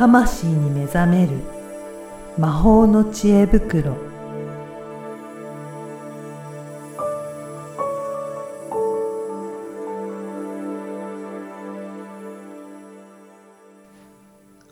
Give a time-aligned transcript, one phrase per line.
[0.00, 1.32] 魂に目覚める
[2.38, 3.98] 魔法の知恵袋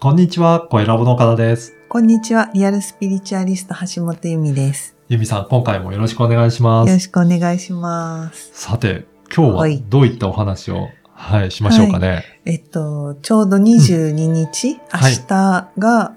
[0.00, 1.74] こんにちは、声ラボの岡田です。
[1.90, 2.50] こんにちは。
[2.54, 4.96] リアルスピリチュアリスト橋本由美です。
[5.10, 6.88] ゆみさん、今回もよろしくお願いします。
[6.88, 8.51] よろしくお願いします。
[8.54, 9.06] さて、
[9.37, 12.24] 今日ははいどういったお話を、はい、しましょうかね。
[12.45, 16.14] えっと、ちょうど22日、はい明日が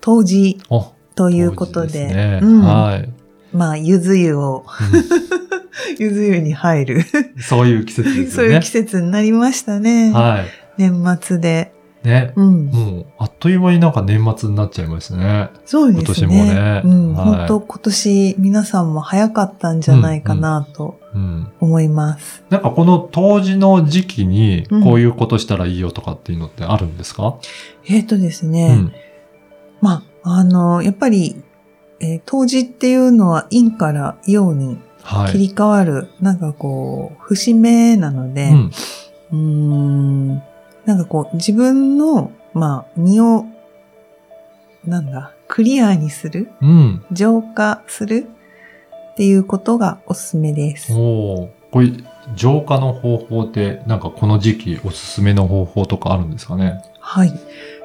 [0.00, 3.08] 冬至お、ということで、当時すねうんはい、
[3.52, 4.66] まあ、ゆず湯を、
[5.98, 8.46] ゆず湯に入る、うんそういう季節ですそう。
[8.46, 10.12] いう季節になりましたね。
[10.12, 10.46] はい。
[10.76, 11.72] 年末で。
[12.02, 12.32] ね。
[12.36, 12.66] うん。
[12.66, 15.50] もう、あっという間になんか年末になっちゃいましたね。
[15.64, 16.26] そうですね。
[16.26, 17.14] 今年もねうん。
[17.14, 20.99] はい本当今年皆さんも早かったんじゃないかなとうん。
[21.60, 22.44] 思います。
[22.50, 27.36] なんかこの冬至の時期に、うんこういうことしたらいいよとかっていうのってあるんですか、
[27.86, 28.92] えっ、とですうね、ん。
[29.80, 31.42] まあ、あの、やっぱり、
[32.00, 35.32] えー冬至っていうのは陰から陽にはい。
[35.32, 38.70] 切り替わる、なんかこう、節目なので、うん。
[39.32, 40.28] うーん、
[40.84, 43.46] なんかこう、自分の、まあ、身を、
[44.84, 47.04] なんだ、クリアにする、うん。
[47.12, 48.28] 浄化する
[49.20, 50.94] っていうことがおすすめです。
[50.94, 51.92] おーこれ、
[52.34, 56.82] 浄化の方法って、なんかこの時期おすすめの方法とかあるんですかね？
[57.00, 57.32] はい。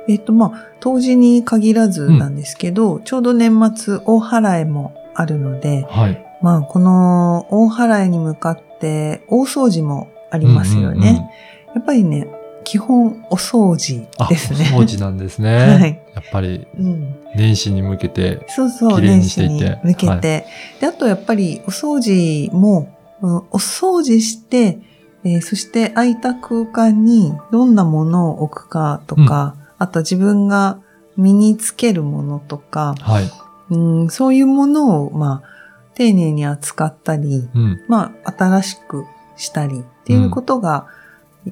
[0.08, 6.26] えっ、と、まあ、冬至に限らずなんですけど、ちょうど年末大払いもあるので、はい。
[6.42, 10.96] まあ、この大払いに向かって大掃除もありますよね。
[10.96, 11.30] うんうんうん
[11.76, 12.30] やっぱりね、
[12.64, 14.72] 基本お掃除あ、ですね。
[14.74, 15.58] お掃除なんですね。
[15.78, 16.00] はい。
[16.16, 18.46] やっぱり、うん、年始に向けて。
[18.48, 20.46] そうそう、年始に向けて、
[20.80, 20.88] で。
[20.88, 22.90] あとやっぱりお掃除も、
[23.22, 24.80] うんお掃除して、
[25.24, 30.80] えーそして空いた空間にどんなものを置くかとか、あと自分が
[31.18, 33.30] 身につけるものとか、はい。
[33.72, 35.50] うん、そういうものを、まあ、
[35.96, 37.82] 丁寧に扱ったり、うん。
[37.88, 39.06] まあ、新しく
[39.36, 40.88] したりっていうことが、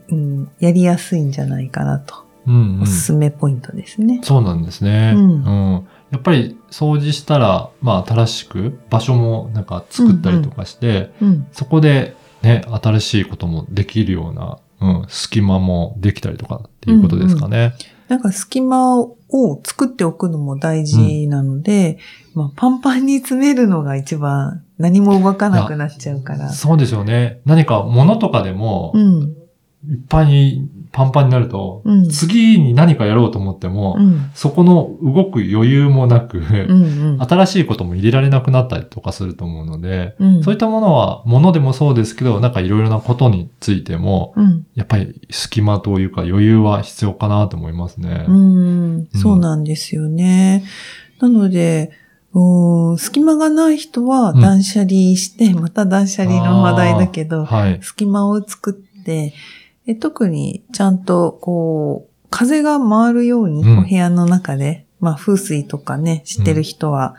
[0.09, 2.22] うんやりやすいんじゃないかなと。
[2.47, 2.81] うん、うん。
[2.81, 4.19] おすすめポイントですね。
[4.23, 5.13] そうなんですね。
[5.15, 11.47] うんやっぱり掃除したら、まあ新しく場所もなんか作ったりとかして、うん。
[11.51, 17.73] そこでね、新しいこともできるような、うん、隙間もできたりとかっていうことですかね。
[18.09, 19.17] なんか隙間を
[19.63, 21.97] 作っておくのも大事なので、
[22.35, 26.49] まあ、パンパンに詰めるのが一番何も動かなくなっちゃうから。
[26.49, 27.41] そうですよね。
[27.45, 29.35] 何か物とかでも、うん。
[29.89, 34.29] いっぱいにパンパンになると、うん次に何かやろうと思っても、うん。
[34.35, 37.15] そこの動く余裕もなく、うん。
[37.15, 37.21] うん。
[37.21, 40.43] 新しいことも入れられなくなったりとかすると思うので、うん。
[40.43, 44.67] そういったものは、物でもそうですけど、なんかいろいろなことについても、うん。
[44.75, 48.25] やっぱり隙間というか余裕は必要かなと思いますね。
[48.27, 49.07] うん。
[49.15, 50.63] そうなんですよね。
[51.19, 51.91] なので、
[52.33, 57.79] うん隙間がない人はうん断捨離して、また断捨離の話題だけど、はい。
[57.81, 59.33] 隙間を作って、
[59.85, 67.15] で特にちゃんとこう、風が回るようにうんお部屋の中で、まあ風水とかね、知ってる人は、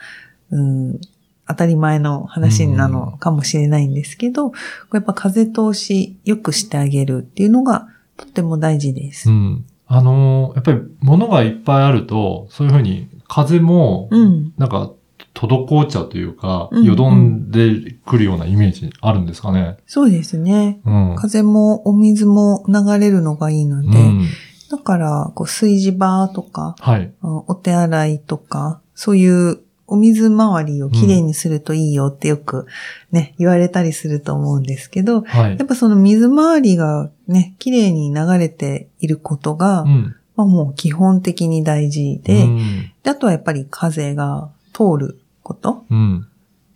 [0.50, 1.00] うん、
[1.47, 4.53] 当たり前の話なのかもしれないんですけど、
[4.92, 9.32] やっぱ風通し良くしてあげるっていうのがとっても大事ですう。
[9.32, 9.66] ん。
[9.86, 14.53] あのーやっぱり物がいっぱいあると、そういうふうに風も、うん。
[14.56, 14.92] なんか、
[15.47, 19.77] 滞っちゃうというか、うんよどんでくるようなイメージあるんですかね。
[19.87, 20.81] そうですね。
[20.84, 21.16] うん。
[21.16, 24.27] 風もお水も流れるのがいいので、うん。
[24.71, 27.12] だから、こう、炊事場とか、はい。
[27.22, 32.66] うんお手洗いとか、そういうお水回りをきれいにするといいよってよく
[33.12, 35.66] ね、言われたりすると思うんですけど、はいやっ。
[35.66, 40.16] ぱその水回りがね、きれいに流れていることが、うん。
[40.37, 42.93] まあもう基本的に大事で、うん。
[43.03, 46.27] であとはやっぱり風が通ること、うん。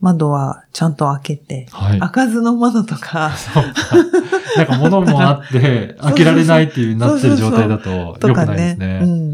[0.00, 1.98] 窓はちゃんと開けて、はい。
[1.98, 3.96] 開かずの窓とか、そうか。
[4.56, 9.32] なんか物もあって、 開けられないっていうなってる状態だと良くないですね。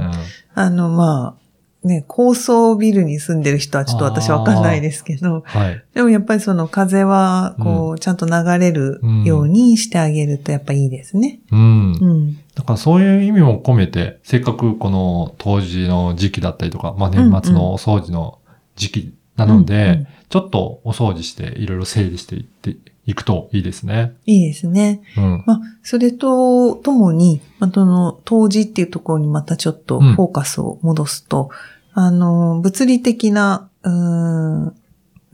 [0.54, 1.44] あのまあ、
[1.86, 5.84] ね、高層ビルに住んでる人はちょっと私わかんないですけど、はい。
[5.92, 11.40] でもやっぱりその風は、こう、ちゃんと流れるようにしてあげるとやっぱいいですね。
[11.52, 11.92] うん。
[11.92, 12.38] うん。
[12.54, 18.38] だからそういう意味も込めて、せっかくこの当時の時期だったりとか、まあ年末のお掃除の
[18.76, 22.76] 時期なので、うんうんちょっとお掃除していろいろ整理していって
[23.06, 24.14] いくといいですね。
[24.26, 25.02] いいですね。
[25.16, 25.44] うん。
[25.46, 31.50] まあ、それと、ともに、まあ、その、当時っていうところにまたちょっとうんフォーカスを戻すと、
[31.92, 34.74] あの、物理的な、うーん、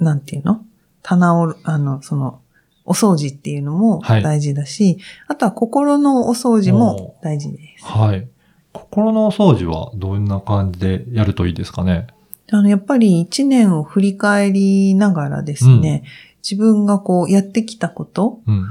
[0.01, 0.61] なんていうの？
[1.03, 2.41] 棚を、あの、その、
[2.85, 4.99] お掃除っていうのもはい大事だし、
[5.29, 7.87] あとは心のお掃除も大事です。
[7.87, 8.29] はい。
[8.75, 12.09] 心のお掃除はどんな感じでやるといいですかね？
[12.53, 16.05] あの、やっぱり一年を振り返りながらですね、
[16.43, 18.67] 自分がこうやってきたことうん。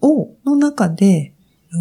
[0.00, 1.32] を、の中で、
[1.72, 1.80] うー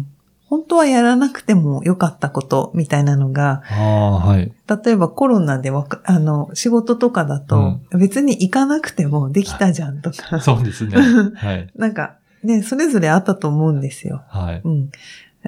[0.00, 0.06] ん、
[0.48, 4.52] 本当はやらなくてもよかったことみたいなのが、はい。
[4.84, 10.96] 例えばコロナでわか、あの、仕事とかだと、別に行かなくてもできたじゃんとか、 そうですね。
[11.34, 11.68] はい。
[11.74, 14.22] なんかね、それぞれあったと思うんですよ。
[14.28, 14.60] はい。
[14.64, 14.90] うん。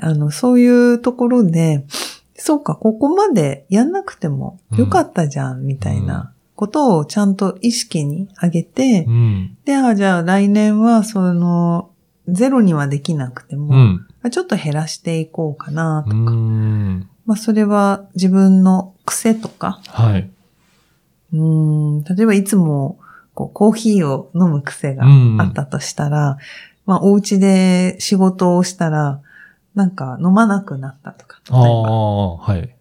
[0.00, 1.84] あの、そういうところで、
[2.38, 9.56] そうか、ここまでやんなくてもよかったじゃん、みたいなことをちゃんと意識に上げて、うん。
[9.64, 11.90] で、あ、じゃあ来年はその、
[12.28, 14.30] ゼロにはできなくても、うん。
[14.30, 16.16] ちょっと減らしていこうかなうとか。
[16.16, 17.08] ん。
[17.26, 20.30] まあ、それは自分の癖とか、はい。
[21.32, 22.98] うーん、例えばいつも、
[23.34, 26.38] こう、コーヒーを飲む癖があったとしたら、
[26.86, 29.20] まあ、お家で仕事をしたら、
[29.78, 31.40] なんか飲まなくなったとか。
[31.50, 32.74] ああ、はい。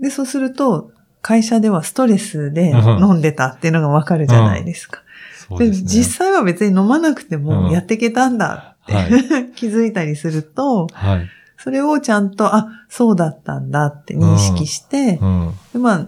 [0.00, 0.90] で、そうすると、
[1.20, 5.02] 会社ではストレスでうん飲んでたっていうのがわかるじゃないですか。
[5.02, 5.04] で
[5.48, 5.86] そうですね。
[5.86, 9.04] 実際は別に飲まなくてうんもやっていけたんだって、は
[9.54, 11.28] 気づいたりすると、はい。
[11.58, 15.50] それをちゃんと、あ、そうだったんだって認識して、うん。
[15.74, 16.06] でまあ、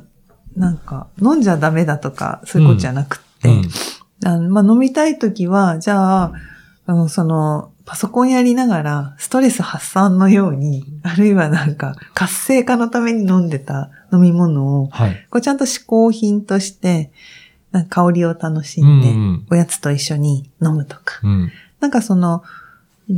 [0.56, 3.62] なんか、飲んじゃダメだとか、そういうことじゃなくって、うん
[4.24, 6.32] あのまあ、飲みたいときは、じゃあ、
[6.86, 15.26] あの、その、パソコンやりながら、ストレス発散のように、あるいはなんか、活性化のために飲んでた飲み物を、はい。
[15.30, 17.12] こうちゃんと嗜好品として、
[17.70, 19.46] なんか香りを楽しうんで、ん。
[19.50, 21.20] おやつと一緒に飲むとか。
[21.22, 21.52] うん。
[21.78, 22.42] なんかその、
[23.08, 23.14] うー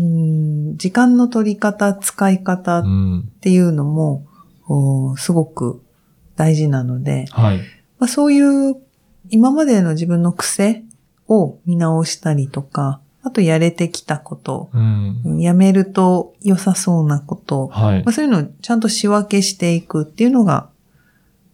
[0.75, 3.33] ん時間の取り方、使い方っうん。
[3.41, 4.27] ていうのも、
[4.69, 5.83] おすごく
[6.37, 7.59] 大事なので、はい。
[7.99, 8.77] まあ、そういう
[9.31, 10.85] 今までの自分の癖
[11.27, 15.39] を見直したりとか、あとやれてきたこと、うん。
[15.39, 18.13] やめると良さそうなこと、はいまあ、。
[18.13, 20.71] そういうのをちゃんと仕分けしていくっていうのが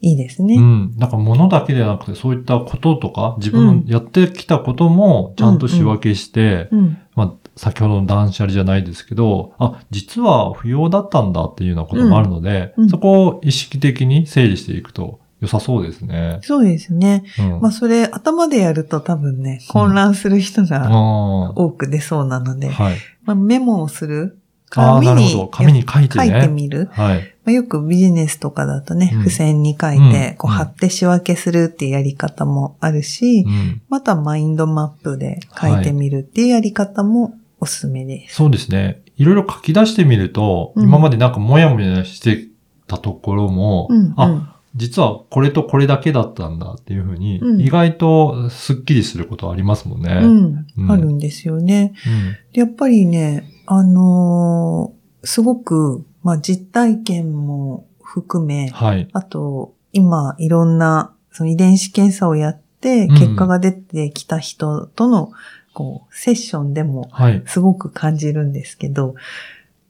[0.01, 0.55] いいですね。
[0.55, 0.95] うん。
[0.97, 6.99] なんか物だけではなくて、そういったこととか、自分のやってきたこともちゃんと仕分けして、うん。
[7.17, 16.39] まあ、先ほどの断捨離じゃないですけど、あ、実は不要だったんだっていうようなこともあるので、うんうんそこを意識的に整理していくと良さそうですね。
[16.43, 17.25] そうですね。
[17.39, 17.61] うん。
[17.61, 22.97] まあそれ頭でやると多分ね、混乱する人がああ多く出そうなので、はい。
[23.25, 24.39] まあ、メモをする。
[24.77, 25.49] ああ、紙に。
[25.53, 26.39] 紙に書いて書ね。
[26.39, 26.89] いてみる。
[26.93, 27.19] はい。
[27.45, 33.83] まあ、よくビジネスとかだとね、うん付箋に書いて、こううんうん貼って仕分けするっていうやり方もあるし、うん。
[33.89, 38.37] またマインドマップで書いてみるっていうやり方もおすすめです。
[38.37, 39.03] そうですね。
[39.17, 42.49] いろいろ書き出してみると、うん今までなんかモヤモヤして
[42.87, 44.54] たところも、うん、うあ、ん。
[44.75, 50.21] 実はこれとこれだけだったんだっていうふうに、うん意外とスッキリすることありますもんね。
[50.23, 51.95] うんうんあるんですよね。
[52.07, 59.09] うんでやっぱりね、あのーすごく、まあ、実体験も含め、はい。
[59.13, 65.33] あと、今、いろんな、その遺伝子検査をやって、うん結果が出てきた人との、
[65.73, 67.43] こう、セッションでも、はい。
[67.47, 69.15] すごく感じるんですけど、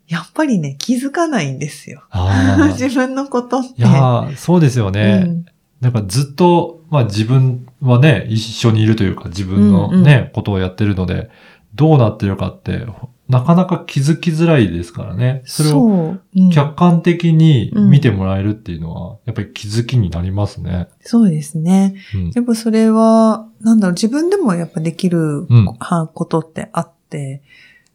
[0.08, 2.04] やっぱりね、気づかないんですよ。
[2.78, 3.68] 自分のことって。
[3.78, 5.24] いやーそうですよね。
[5.26, 5.44] うん
[5.84, 11.28] なんかずっと、まあ自分はね、一緒にいるというか自分のね、ことをやってるので、
[11.74, 12.86] どうなってるかって、
[13.28, 15.42] なかなか気づきづらいですからね。
[15.44, 20.88] それをそう、うん客観的に見てもらえるっていうのは、やっぱり気づきになりますね。
[21.00, 21.96] そうですね。
[22.14, 22.30] うん。
[22.34, 25.46] やっぱそれは、なんだろう、自分でもやっぱできる、
[26.14, 27.42] ことってあって、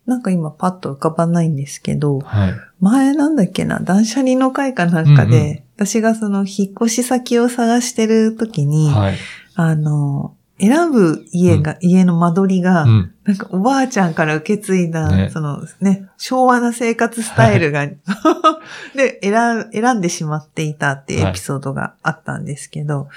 [0.10, 2.54] なんか今パッと浮かばないんですけど、はい。
[2.82, 9.18] 前なんだっけな、断捨離の会かなんかで、うんう私がその引っ越し先を探してる時に、はい。
[9.56, 13.14] あの、選ぶ家が、家の間取りが、うん。
[13.24, 15.30] なんかおばあちゃんから受け継いだ、ね。
[15.32, 17.86] そのね、昭和な生活スタイルが、
[18.96, 23.08] で選、選んでしまっていたっていうエピソードがあったんですけど、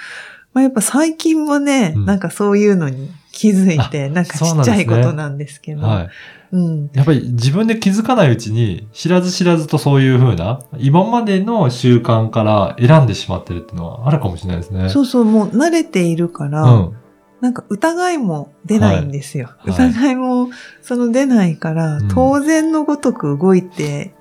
[0.53, 2.05] まあやっぱ最近もね、うん。
[2.05, 6.09] なんかそういうのに気づいて、なんかちっちゃいことなんですけど、はい。
[6.51, 6.89] うん。
[6.93, 14.87] やっぱり自分で気づかないうちに、知らず知らずとそういう風な、今までの習慣から選んでしまってるっていうのはあるかもしれないですね。
[14.89, 16.97] そうそう、もう慣れているから、うん。
[17.41, 19.47] なんか疑いも出ないんですよ。
[19.47, 20.49] はいはい疑いも
[20.81, 24.13] その出ないから、うん当然のごとく動いて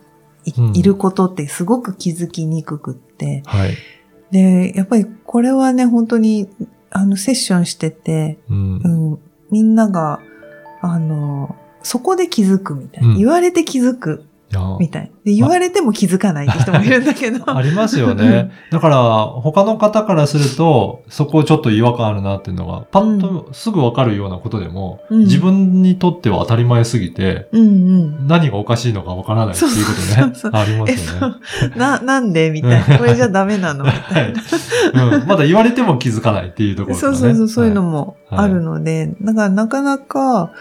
[0.45, 3.43] い,、うんることってすごく気づきにくくって。
[3.47, 3.77] はい。
[4.33, 6.49] で、やっぱりこれはね、本当に、
[6.93, 8.89] あの、セッションしてて、うんう。
[9.15, 9.19] ん、
[9.51, 10.21] みんなが、
[10.81, 13.11] あの、そこで気づくみたいな。
[13.11, 14.25] うん言われて気づく
[14.79, 15.13] みたい。
[15.25, 17.49] で、言われても気づかないって人もいるんだけど。
[17.57, 18.51] ありますよね。
[18.71, 27.65] だから、他の方からすると、そこちょっと違和感あるなっていうのが、パッとすぐわかるようなことでも、うん自分にとっては当たり前すぎて、うんう
[28.25, 28.27] ん。
[28.27, 30.51] 何がおかしいのかわからないっていうことねそうそうそう。
[30.61, 31.37] ありまえ、すよね。
[31.77, 32.99] な、なんでみたいな。
[32.99, 33.85] これじゃダメなの？
[33.85, 34.41] みたいな。
[35.01, 35.29] はいうん。
[35.29, 37.01] まだ言われても気づかないっていうところね。
[37.01, 37.93] そうそうそう、そういうのも。
[37.93, 40.53] もあるので、だからなかなか、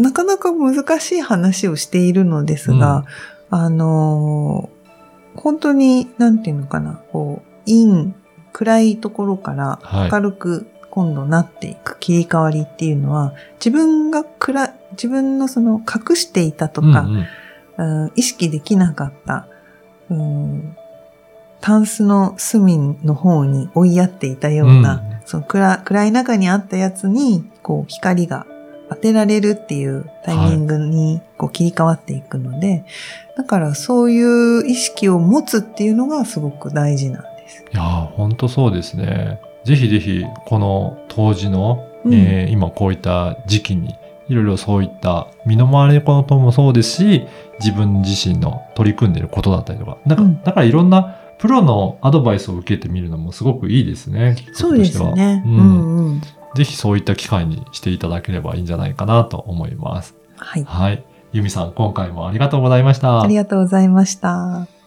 [0.00, 3.04] なかなか難しい話をしているのですが、
[3.50, 4.80] あのー
[5.36, 8.12] 本当に、なんていうのかな、こう、陰、
[8.52, 10.10] 暗いところからはい。
[10.10, 17.10] 明るく今度なっていく切り替わりっていうのは、自分が暗、自分のその隠していたとか、うん
[17.78, 18.04] うん。
[18.04, 19.46] うん意識できなかった、
[20.10, 20.76] うん、
[21.62, 25.20] タンスの隅の方に追いやっていたような、うん。
[25.24, 28.46] その暗暗い中にあったやつに、こう光が
[28.90, 32.84] 当てられるっていうタイミングにこう切り替わっていくので、
[33.36, 37.64] だからそういう意識を持つっていうのがすごく大事なんです。
[37.72, 39.40] いやー、ほんとそうですね。
[39.64, 43.94] ぜひぜひ、この当時の、うんえー今こういった時期に、
[44.28, 47.26] いろいろそういった身の回りのこともそうですし、
[47.60, 54.36] 自分自身の取り組んでいることだったりとか、なんか、うんだからいろんなプロのアドバイスを受けてみるのもすごくいいですね。
[54.52, 55.42] そうですね。
[55.46, 56.22] ううんんうん。
[56.54, 60.16] ぜひそういった機会にしていただければいいんじゃないかなと思います。
[60.36, 60.64] はい。
[60.64, 61.04] はい。
[61.32, 63.22] ユミさん、今回もありがとうございました。
[63.22, 64.79] ありがとうございました。